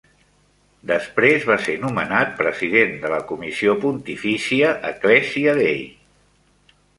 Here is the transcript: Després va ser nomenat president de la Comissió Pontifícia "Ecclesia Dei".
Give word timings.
Després 0.91 1.43
va 1.49 1.57
ser 1.65 1.75
nomenat 1.83 2.31
president 2.39 2.95
de 3.03 3.11
la 3.15 3.19
Comissió 3.33 3.77
Pontifícia 3.85 4.73
"Ecclesia 4.95 5.55
Dei". 5.61 5.79